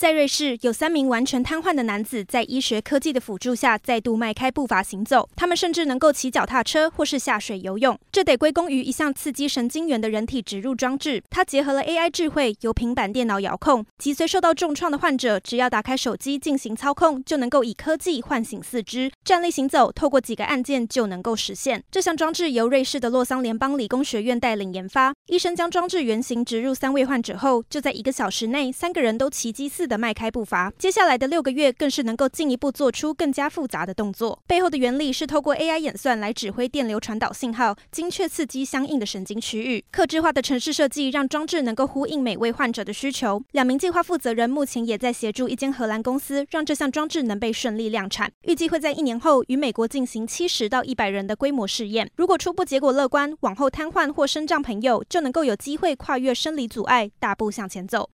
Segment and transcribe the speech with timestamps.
[0.00, 5.28] 在瑞士，有三名完全瘫痪的男子在医学科技的辅助下，再度迈开步伐行走。
[5.36, 7.98] 他们甚至能够骑脚踏车或是下水游泳。
[8.10, 13.84] 这得归功于一项刺激神经元的人体植入装置，它结合了 AI 智慧，由平板电脑遥控。
[13.98, 21.84] 脊髓受到重创的患者，只要打开手机进行操控，就能够以科技唤醒四肢，站立行走，透过几个按键就能够实现。
[21.90, 25.12] 这项装置由瑞士的洛桑联邦理工学院带领研发。
[25.26, 34.40] 医生将装置原型植入三位患者后，就在一个小时内，三个人都奇迹似的迈开步伐，接下来的六个月更是能够进一步做出更加复杂的动作。
[34.46, 39.84] 背后的原理是透过 AI 演算来指挥电流传导信号，精确刺激相应的神经区域。
[39.90, 43.42] 客制化的城市设计让装置能够呼应每位患者的需求。
[43.50, 48.30] 两名计划负责人目前也在协助一间荷兰公司，让这项装置能被顺利量产。
[48.42, 52.08] 预计会在一年后与美国进行七十到一百人的规模试验。
[52.14, 58.08] 如果初步结果乐观，往后瘫痪或身障朋友就能够有机会跨越生理阻碍，大步向前走。